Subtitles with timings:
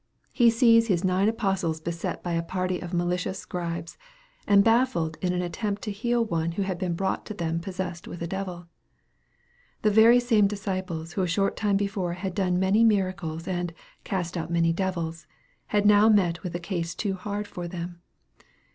[0.33, 3.99] He sees His nine apostles beset by a party of malicious Scribes,
[4.47, 8.07] and baffled in an attempt to heal one who had been brought to them possessed
[8.07, 8.65] with a devil.
[9.83, 14.35] The very same disciples who a short time before had done many miracles and" cast
[14.37, 15.27] out many devils,"
[15.67, 18.01] had now met with a case too hard for them.